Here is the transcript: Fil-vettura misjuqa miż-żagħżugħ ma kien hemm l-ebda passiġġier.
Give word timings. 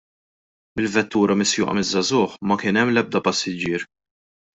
Fil-vettura 0.77 1.35
misjuqa 1.41 1.75
miż-żagħżugħ 1.79 2.33
ma 2.53 2.57
kien 2.63 2.81
hemm 2.81 2.95
l-ebda 2.95 3.23
passiġġier. 3.29 3.87